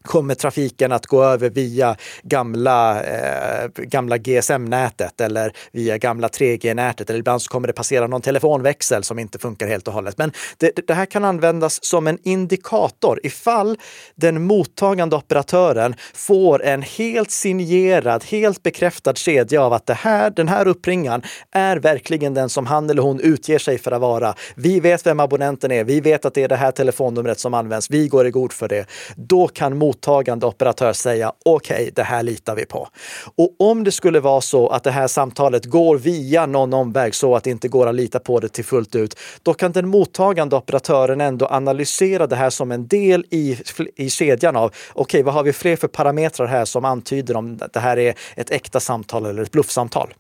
[0.04, 7.10] kommer trafiken att gå över via gamla, eh, gamla GSM-nätet eller via gamla 3G-nätet.
[7.10, 10.18] Eller ibland så kommer det passera någon telefonväxel som inte funkar helt och hållet.
[10.18, 13.78] Men det, det här kan användas som en indikator ifall
[14.16, 20.48] den mottagande operatören får en helt signerad, helt bekräftad kedja av att det här, den
[20.48, 24.36] här uppringaren är verkligen den som han eller hon utger sig för att vara.
[24.56, 25.84] Vi vet vem abonnenten är.
[25.84, 27.90] Vi vet att det är det här telefonnumret som används.
[27.90, 28.86] Vi går i god för det.
[29.16, 32.88] Då kan mottagande operatör säga okej, okay, det här litar vi på.
[33.36, 37.36] Och om det skulle vara så att det här samtalet går via någon omväg så
[37.36, 40.56] att det inte går att lita på det till fullt ut, då kan den mottagande
[40.56, 43.58] operatören ändå analysera det här som en del i,
[43.96, 47.58] i kedjan av okej, okay, vad har vi fler för parametrar här som antyder om
[47.74, 50.14] det här är ett äkta samtal eller ett bluffsamtal.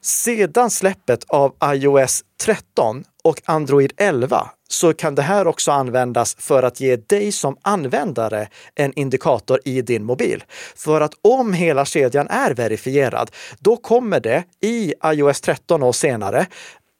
[0.00, 6.62] Sedan släppet av iOS 13 och Android 11 så kan det här också användas för
[6.62, 10.44] att ge dig som användare en indikator i din mobil.
[10.76, 16.46] För att om hela kedjan är verifierad, då kommer det i iOS 13 och senare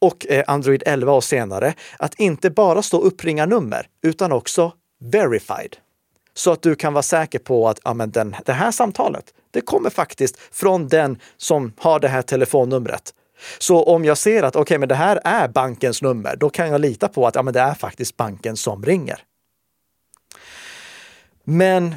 [0.00, 5.76] och eh, Android 11 och senare att inte bara stå uppringa nummer utan också verified.
[6.34, 9.60] Så att du kan vara säker på att ja, men den, det här samtalet, det
[9.60, 13.14] kommer faktiskt från den som har det här telefonnumret.
[13.58, 16.80] Så om jag ser att okay, men det här är bankens nummer, då kan jag
[16.80, 19.18] lita på att ja, men det är faktiskt banken som ringer.
[21.44, 21.94] Men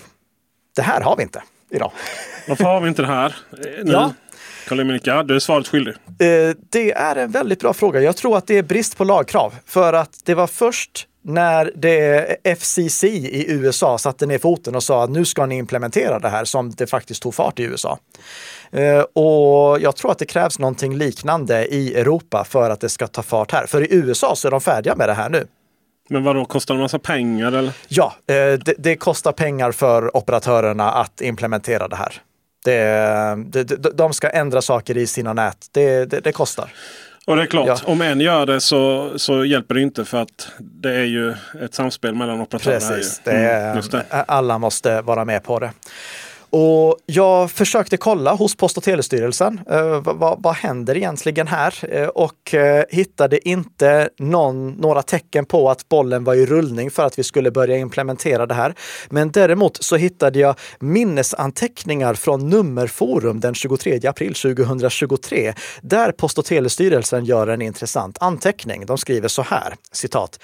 [0.75, 1.43] det här har vi inte.
[1.69, 1.91] idag.
[2.47, 3.91] Varför har vi inte det här eh, nu?
[3.91, 4.13] Ja.
[4.67, 5.93] Karl-Emil du är svaret skyldig.
[6.19, 8.01] Eh, Det är en väldigt bra fråga.
[8.01, 9.55] Jag tror att det är brist på lagkrav.
[9.65, 15.03] För att det var först när det FCC i USA satte ner foten och sa
[15.03, 17.99] att nu ska ni implementera det här som det faktiskt tog fart i USA.
[18.71, 23.07] Eh, Och jag tror att det krävs någonting liknande i Europa för att det ska
[23.07, 23.65] ta fart här.
[23.65, 25.47] För i USA så är de färdiga med det här nu.
[26.09, 27.71] Men vad då kostar det en massa pengar eller?
[27.87, 32.13] Ja, eh, det, det kostar pengar för operatörerna att implementera det här.
[32.65, 35.57] Det, det, de ska ändra saker i sina nät.
[35.71, 36.73] Det, det, det kostar.
[37.27, 37.77] Och det är klart, Ja.
[37.85, 41.73] om en gör det så, så hjälper det inte för att det är ju ett
[41.73, 42.79] samspel mellan operatörer.
[42.79, 42.95] här ju.
[42.97, 44.05] Precis, det Mm, är, det.
[44.27, 45.71] alla måste vara med på det.
[46.53, 49.59] Och jag försökte kolla hos Post och telestyrelsen.
[49.69, 51.75] Eh, vad, vad, händer egentligen här?
[51.89, 57.05] Eh, och eh, hittade inte någon, några tecken på att bollen var i rullning för
[57.05, 58.75] att vi skulle börja implementera det här.
[59.09, 66.45] Men däremot så hittade jag minnesanteckningar från Nummerforum den 23 april 2023 där Post och
[66.45, 68.85] telestyrelsen gör en intressant anteckning.
[68.85, 70.39] De skriver så här, citat.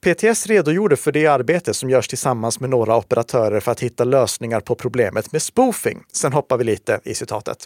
[0.00, 4.60] PTS redogjorde för det arbete som görs tillsammans med några operatörer för att hitta lösningar
[4.60, 6.02] på problemet med spoofing.
[6.12, 7.58] Sen hoppar vi lite i citatet.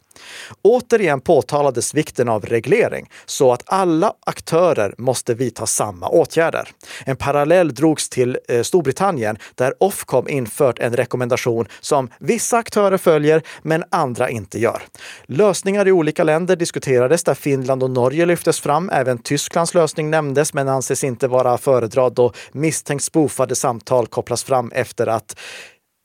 [0.63, 6.69] Återigen påtalades vikten av reglering så att alla aktörer måste vidta samma åtgärder.
[7.05, 13.43] En parallell drogs till eh, Storbritannien där Ofcom infört en rekommendation som vissa aktörer följer
[13.63, 14.83] men andra inte gör.
[15.27, 18.91] Lösningar i olika länder diskuterades där Finland och Norge lyftes fram.
[18.91, 24.73] Även Tysklands lösning nämndes men anses inte vara föredrad och misstänkt spoofade samtal kopplas fram
[24.73, 25.39] efter att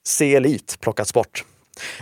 [0.07, 1.43] C-Elite plockats bort.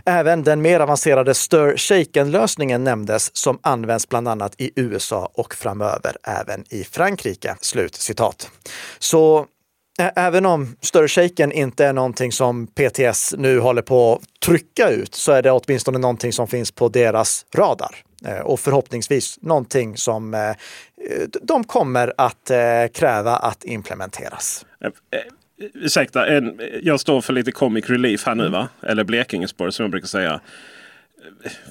[0.06, 6.64] Även den mer avancerade Stir-Shaken-lösningen nämndes som används bland annat i USA och framöver även
[6.70, 7.56] i Frankrike.
[7.62, 8.50] Slut citat.
[9.00, 9.46] Så
[10.00, 15.16] ä- även om Stir-Shaken inte är någonting som PTS nu håller på att trycka ut
[15.16, 17.96] så är det åtminstone någonting som finns på deras radar.
[18.26, 20.56] Eh, Och förhoppningsvis någonting som eh,
[21.42, 22.58] de kommer att eh,
[22.94, 24.66] kräva att implementeras.
[25.74, 28.68] Ursäkta, en, jag står för lite comic relief här nu va?
[28.82, 30.40] Eller Blekingespår som jag brukar säga.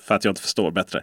[0.02, 1.02] För att jag inte förstår bättre.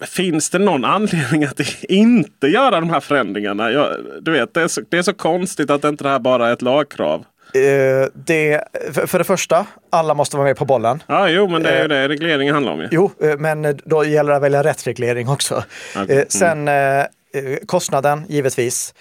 [0.00, 3.70] Finns det någon anledning att inte göra de här förändringarna?
[3.70, 6.48] Jag, du vet, det är, så, det är så konstigt att inte det här bara
[6.48, 7.24] är ett lagkrav.
[7.54, 11.02] Eh, det, för, för det första, alla måste vara med på bollen.
[11.06, 12.80] Ja, jo, men det är ju det regleringen handlar om.
[12.80, 12.88] Ju.
[12.90, 15.64] Jo, eh, men då gäller det att välja rätt reglering också.
[15.96, 16.18] Okej.
[16.18, 17.04] Eh, Sen eh, eh,
[17.66, 18.94] kostnaden, givetvis.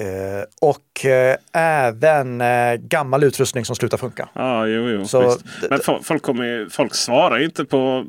[0.00, 4.28] Eh, Och eh, även eh, gammal utrustning som slutar funka.
[4.34, 5.04] Ja, jo, jo.
[5.04, 5.36] Så-.
[5.70, 8.04] Men folk, kommer, folk svarar inte på...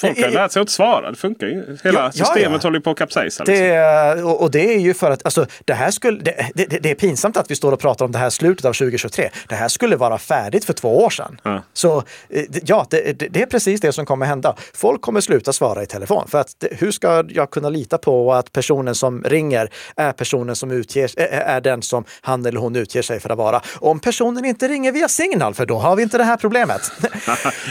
[0.00, 1.10] Folk har lärt sig att inte svara.
[1.10, 1.76] Det funkar ju.
[1.84, 2.66] Hela Ja, systemet ja.
[2.68, 3.44] håller på att kapsejsa.
[3.44, 3.64] Liksom.
[3.66, 6.94] Det, och det är ju för att alltså, det här skulle, det, det, det är
[6.94, 9.30] pinsamt att vi står och pratar om det här slutet av 2023.
[9.48, 11.40] Det här skulle vara färdigt för två år sedan.
[11.42, 11.62] Ja.
[11.72, 14.54] Så eh, ja, det, är precis det som kommer hända.
[14.74, 16.28] Folk kommer sluta svara i telefon.
[16.28, 20.70] För att hur ska jag kunna lita på att personen som ringer är personen som
[20.70, 23.60] utger, är, den som han eller hon utger sig för att vara?
[23.74, 26.92] Om personen inte ringer via signal, för då har vi inte det här problemet.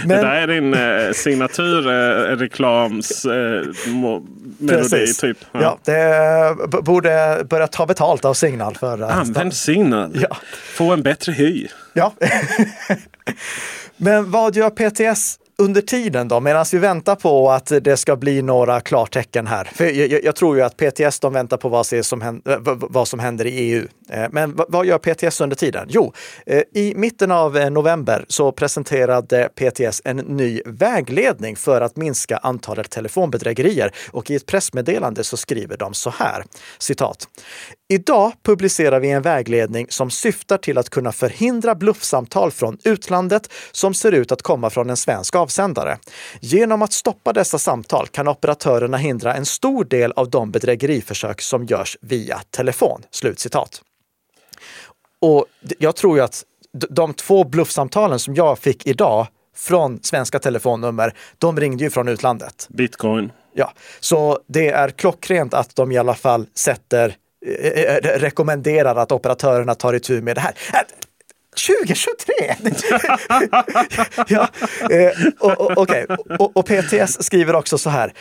[0.05, 2.16] Det där är din eh, signaturreklams eh,
[3.85, 4.27] mo-
[4.57, 5.17] melodi Precis.
[5.17, 5.37] typ.
[5.51, 5.79] Ja.
[5.83, 10.17] det b- borde börja ta betalt av signal för Använd signal.
[10.29, 10.37] Ja.
[10.73, 11.67] Få en bättre hy.
[11.93, 12.13] Ja.
[13.97, 18.41] Men vad gör PTS under tiden då, medan vi väntar på att det ska bli
[18.41, 19.69] några klartecken här?
[19.73, 23.07] För jag, jag, tror ju att PTS de väntar på vad, som händer, eh, vad
[23.07, 23.87] som händer i EU.
[24.09, 25.87] Eh, men vad, gör PTS under tiden?
[25.89, 26.13] Jo,
[26.45, 32.37] eh, i mitten av eh, november så presenterade PTS en ny vägledning för att minska
[32.37, 36.43] antalet telefonbedrägerier och i ett pressmeddelande så skriver de så här,
[36.77, 37.27] citat.
[37.89, 43.93] Idag publicerar vi en vägledning som syftar till att kunna förhindra bluffsamtal från utlandet som
[43.93, 45.97] ser ut att komma från en svensk avsändare.
[46.39, 51.65] Genom att stoppa dessa samtal kan operatörerna hindra en stor del av de bedrägeriförsök som
[51.65, 53.81] görs via telefon." Slutcitat.
[55.21, 55.45] Och
[55.79, 56.43] jag tror ju att
[56.89, 62.67] de två bluffsamtalen som jag fick idag från svenska telefonnummer, de ringde ju från utlandet.
[62.69, 63.31] Bitcoin.
[63.53, 69.11] Ja, så det är klockrent att de i alla fall sätter, eh, eh, rekommenderar att
[69.11, 70.53] operatörerna tar itu med det här.
[70.73, 70.79] Äh,
[71.67, 72.33] 2023!
[74.27, 74.47] ja,
[74.89, 75.11] eh,
[75.75, 76.05] okej.
[76.39, 78.13] och, och PTS skriver också så här.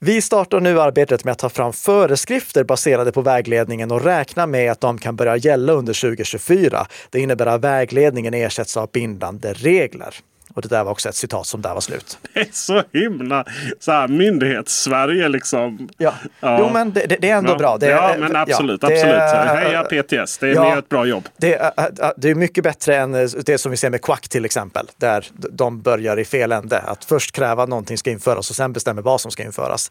[0.00, 4.72] Vi startar nu arbetet med att ta fram föreskrifter baserade på vägledningen och räknar med
[4.72, 6.86] att de kan börja gälla under 2024.
[7.10, 10.14] Det innebär att vägledningen ersätts av bindande regler.
[10.58, 12.18] Och det där var också ett citat som där var slut.
[12.34, 13.44] Det är så himla
[13.80, 15.88] så här, myndighets-Sverige liksom.
[15.98, 16.14] Ja.
[16.40, 16.56] Ja.
[16.60, 17.76] Jo, men det, det är ändå Ja, bra.
[17.78, 18.82] Det, ja men absolut.
[18.82, 19.62] ja, det- absolut.
[19.64, 21.28] Heja PTS, det är ett bra jobb.
[21.36, 21.72] Det, är-
[22.16, 23.12] det är mycket bättre än
[23.46, 26.78] det som vi ser med Quack till exempel, där de börjar i fel ände.
[26.78, 29.90] Att först kräva att någonting ska införas och sen bestämmer vad som ska införas.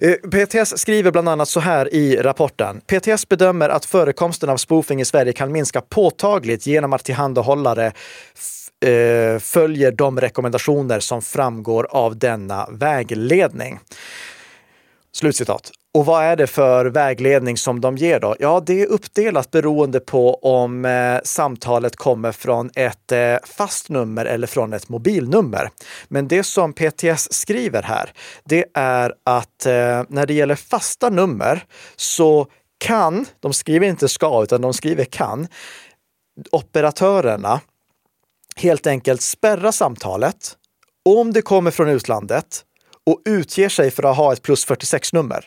[0.00, 2.80] Eh, PTS skriver bland annat så här i rapporten.
[2.86, 7.92] PTS bedömer att förekomsten av spoofing i Sverige kan minska påtagligt genom att tillhandahållare
[8.80, 13.78] eh, följer de rekommendationer som framgår av denna vägledning.
[15.12, 15.72] Slutcitat.
[15.94, 18.36] Och vad är det för vägledning som de ger då?
[18.38, 24.24] Ja, det är uppdelat beroende på om eh, samtalet kommer från ett eh, fast nummer
[24.24, 25.70] eller från ett mobilnummer.
[26.08, 28.12] Men det som PTS skriver här,
[28.44, 31.64] det är att eh, när det gäller fasta nummer
[31.96, 32.46] så
[32.78, 35.48] kan, de skriver inte ska, utan de skriver kan,
[36.52, 37.60] operatörerna
[38.60, 40.36] helt enkelt spärra samtalet
[41.04, 42.64] om det kommer från utlandet
[43.06, 45.44] och utger sig för att ha ett plus 46-nummer.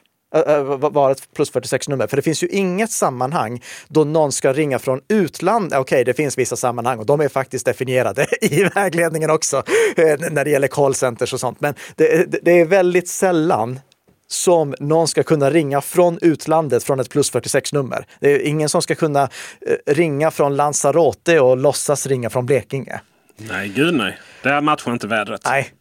[0.92, 2.08] Vara ett plus 46-nummer.
[2.08, 5.80] För det finns ju inget sammanhang då någon ska ringa från utlandet.
[5.80, 9.58] Okej, det finns vissa sammanhang och de är faktiskt definierade i vägledningen också
[9.96, 11.62] eh, när det gäller callcenters och sånt.
[11.62, 13.80] Men det- det är väldigt sällan
[14.28, 18.06] som någon ska kunna ringa från utlandet från ett plus 46-nummer.
[18.20, 23.02] Det är ingen som ska kunna eh, ringa från Lanzarote och låtsas ringa från Blekinge.
[23.38, 24.18] Nej, gud nej.
[24.44, 25.42] Det här matchar inte vädret.
[25.46, 25.74] Nej.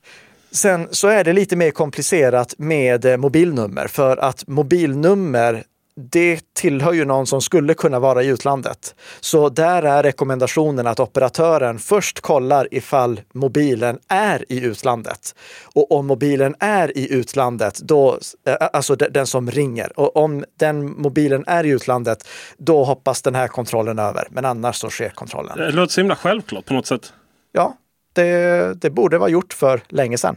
[0.51, 5.65] Sen så är det lite mer komplicerat med eh, mobilnummer för att mobilnummer
[5.97, 8.95] det tillhör ju någon som skulle kunna vara i utlandet.
[9.21, 15.35] Så där är rekommendationen att operatören först kollar ifall mobilen är i utlandet.
[15.75, 20.45] Och om mobilen är i utlandet, då, eh, alltså de- den som ringer, och om
[20.59, 22.29] den mobilen är i utlandet,
[22.59, 24.29] då hoppas den här kontrollen över.
[24.31, 25.59] Men annars så sker kontrollen.
[25.59, 27.13] Det låter så himla självklart på något sätt.
[27.53, 27.77] Ja,
[28.13, 30.37] det, det borde vara gjort för länge sedan.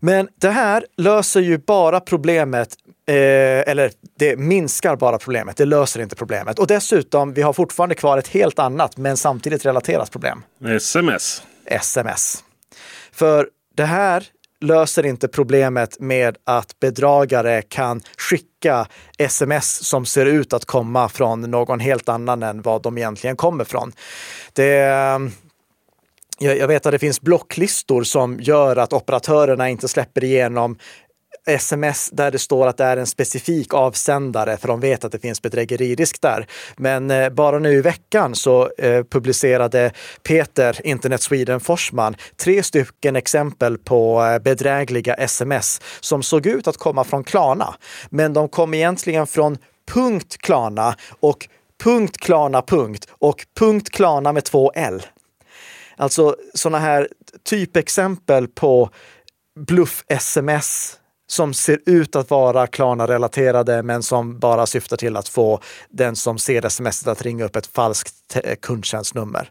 [0.00, 2.74] Men det här löser ju bara problemet,
[3.10, 6.58] eh, eller det minskar bara problemet, det löser inte problemet.
[6.58, 10.42] Och dessutom, vi har fortfarande kvar ett helt annat men samtidigt relaterat problem.
[10.64, 11.42] Sms.
[11.66, 12.44] sms.
[13.12, 14.24] För det här
[14.60, 18.86] löser inte problemet med att bedragare kan skicka
[19.18, 23.64] sms som ser ut att komma från någon helt annan än vad de egentligen kommer
[23.64, 23.92] från.
[24.52, 24.66] Det,
[26.38, 30.78] jag, jag vet att det finns blocklistor som gör att operatörerna inte släpper igenom
[31.50, 35.18] sms där det står att det är en specifik avsändare för de vet att det
[35.18, 36.46] finns bedrägeririsk där.
[36.76, 43.16] Men eh, bara nu i veckan så eh, publicerade Peter, Internet Sweden Forsman, tre stycken
[43.16, 47.74] exempel på eh, bedrägliga sms som såg ut att komma från Klarna.
[48.10, 49.58] Men de kom egentligen från
[49.92, 51.48] punkt Klarna och
[51.82, 55.02] punkt Klarna punkt och punkt Klarna med två L.
[55.96, 57.08] Alltså sådana här
[57.44, 58.90] typexempel på
[59.60, 60.99] bluff-sms
[61.30, 66.38] som ser ut att vara Klarna-relaterade men som bara syftar till att få den som
[66.38, 69.50] ser sms att ringa upp ett falskt kundtjänstnummer.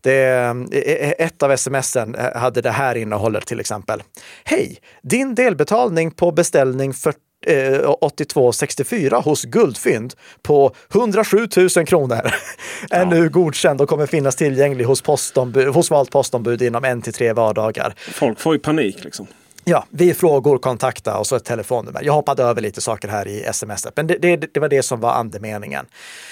[0.00, 0.24] Det,
[0.72, 4.02] eh, ett av smsen hade det här innehållet till exempel.
[4.44, 4.78] Hej!
[5.02, 7.14] Din delbetalning på beställning för
[7.46, 12.20] eh, 8264 hos Guldfynd på 107 000 kronor
[12.90, 17.12] är nu godkänd och kommer finnas tillgänglig hos, postombud, hos valt postombud inom en till
[17.12, 17.94] tre vardagar.
[17.96, 19.26] Folk får ju panik liksom.
[19.68, 22.02] Ja, vi frågor kontakta och så ett telefonnummer.
[22.04, 25.00] Jag hoppade över lite saker här i sms, men det, det, det var det som
[25.00, 25.86] var andemeningen.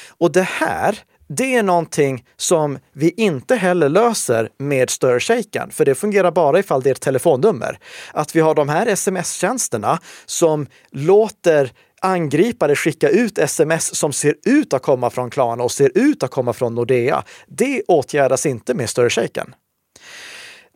[0.08, 5.94] Och det här, det är någonting som vi inte heller löser med störshaken, för det
[5.94, 7.78] fungerar bara ifall det är ett telefonnummer.
[8.12, 14.72] Att vi har de här sms-tjänsterna som låter angripare skicka ut sms som ser ut
[14.72, 17.24] att komma från Klarna och ser ut att komma från Nordea.
[17.46, 19.54] Det åtgärdas inte med störshaken.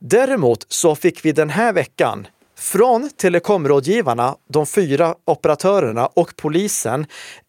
[0.01, 2.27] Däremot så fick vi den här veckan
[2.61, 7.07] från telekområdgivarna, de fyra operatörerna och polisen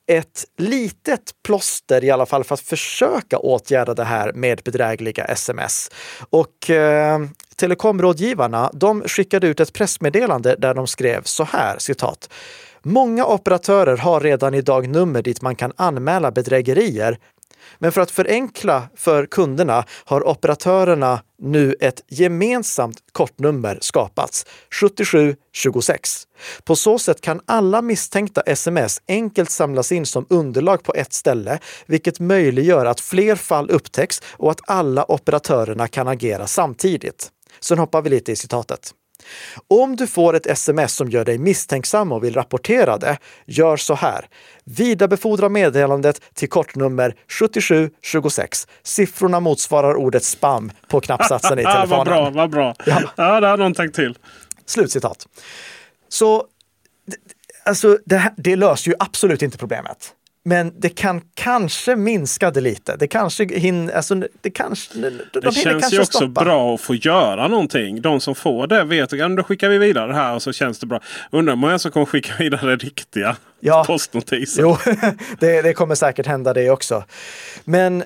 [0.08, 5.91] ett litet plåster i alla fall för att försöka åtgärda det här med bedrägliga sms.
[6.30, 7.19] Och eh,
[7.56, 12.30] telekområdgivarna, de skickade ut ett pressmeddelande där de skrev så här, citat.
[12.84, 17.17] Många operatörer har redan idag nummer dit man kan anmäla bedrägerier
[17.80, 24.46] men för att förenkla för kunderna har operatörerna nu ett gemensamt kortnummer skapats,
[24.82, 26.28] 7726.
[26.64, 31.60] På så sätt kan alla misstänkta sms enkelt samlas in som underlag på ett ställe,
[31.86, 37.30] vilket möjliggör att fler fall upptäcks och att alla operatörerna kan agera samtidigt.
[37.60, 38.94] Sen hoppar vi lite i citatet.
[39.67, 43.95] Om du får ett sms som gör dig misstänksam och vill rapportera det, gör så
[43.95, 44.25] här.
[44.63, 48.67] Vidarebefordra meddelandet till kortnummer 7726.
[48.84, 51.89] Siffrorna motsvarar ordet spam på knappsatsen i telefonen.
[51.89, 52.75] vad bra, vad bra.
[52.86, 54.17] Ja, ja det har någon tänkt till.
[54.65, 55.27] Slutcitat.
[56.10, 56.45] Så
[57.65, 60.13] alltså, det, det löser ju absolut inte problemet.
[60.43, 62.95] Men det kan kanske minska det lite.
[62.95, 66.43] Det kanske hinner, alltså, det kanske, de det känns kanske ju också stoppa.
[66.43, 68.01] bra att få göra någonting.
[68.01, 70.80] De som får det vet att då skickar vi vidare det här och så känns
[70.80, 70.99] det bra.
[71.32, 73.84] Undrar hur många som kommer skicka vidare riktiga ja.
[73.88, 74.61] postnotiser.
[74.61, 74.78] Jo,
[75.39, 77.03] det, det, kommer säkert hända det också.
[77.63, 78.03] Men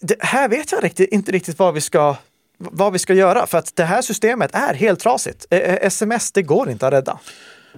[0.00, 2.16] det, här vet jag riktigt, inte riktigt vad vi ska
[2.58, 5.46] vad vi ska göra för att det här systemet är helt trasigt.
[5.50, 7.18] Sms, det går inte att rädda.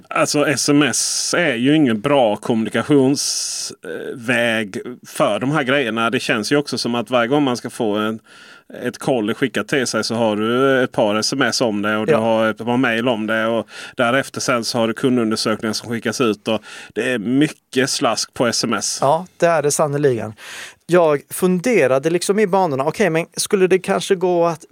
[0.09, 6.11] Alltså sms är ju ingen bra kommunikationsväg för de här grejerna.
[6.11, 8.21] Det känns ju också som att varje gång man ska få en,
[8.83, 12.15] ett koll skickat till sig så har du ett par sms om det och du
[12.15, 13.47] har ett par mail om det.
[13.47, 16.49] Och därefter sen så har du kundundersökningar som skickas ut.
[16.49, 16.63] Och
[16.95, 18.99] det är mycket slask på sms.
[19.01, 20.35] Ja, det är det sannerligen.
[20.87, 24.65] Jag funderade liksom i banorna, okej okay, men skulle det kanske gå att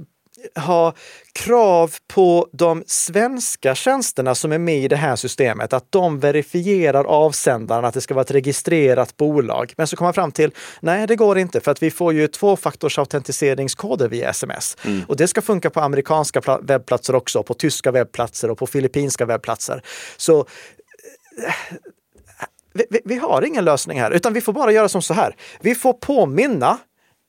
[0.55, 0.95] ha
[1.33, 7.05] krav på de svenska tjänsterna som är med i det här systemet, att de verifierar
[7.05, 9.73] avsändaren, att det ska vara ett registrerat bolag.
[9.77, 12.27] Men så kommer man fram till, nej det går inte för att vi får ju
[12.27, 14.77] tvåfaktorsautentiseringskoder via sms.
[14.85, 15.03] Mm.
[15.09, 19.83] Och det ska funka på amerikanska webbplatser också, på tyska webbplatser och på filippinska webbplatser.
[20.17, 20.39] Så
[21.47, 21.75] eh,
[22.75, 25.37] vi, vi, vi har ingen lösning här, utan vi får bara göra som så här.
[25.61, 26.79] Vi får påminna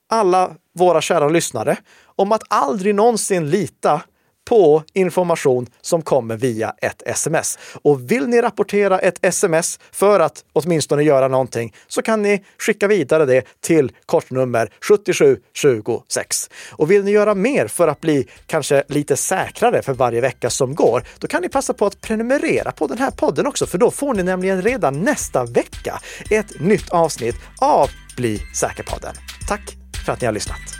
[0.10, 1.78] alla våra kära lyssnare
[2.20, 4.01] om att aldrig någonsin lita
[4.49, 7.59] på information som kommer via ett sms.
[7.82, 12.88] Och vill ni rapportera ett sms för att åtminstone göra någonting så kan ni skicka
[12.88, 16.49] vidare det till kortnummer 7726.
[16.72, 20.76] Och vill ni göra mer för att bli kanske lite säkrare för varje vecka som
[20.76, 23.91] går, då kan ni passa på att prenumerera på den här podden också, för då
[23.91, 25.99] får ni nämligen redan nästa vecka
[26.30, 29.15] ett nytt avsnitt av Bli säker-podden.
[29.47, 30.78] Tack för att ni har lyssnat.